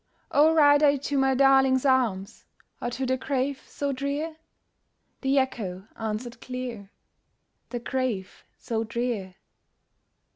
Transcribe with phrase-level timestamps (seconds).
[0.31, 2.47] "Oh ride I to my darling's arms,
[2.81, 4.37] Or to the grave so drear?"
[5.21, 6.89] The Echo answered clear,
[7.69, 9.35] "The grave so drear."